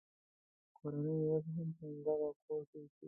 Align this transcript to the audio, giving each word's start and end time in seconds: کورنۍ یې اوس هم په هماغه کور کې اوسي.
کورنۍ 0.77 1.13
یې 1.21 1.27
اوس 1.33 1.45
هم 1.55 1.69
په 1.77 1.83
هماغه 1.93 2.29
کور 2.45 2.61
کې 2.69 2.77
اوسي. 2.81 2.97